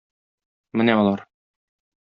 [0.81, 1.25] Менә алар...